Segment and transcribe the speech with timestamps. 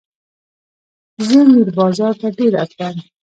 [1.27, 2.95] زه میر بازار ته ډېر راتلم.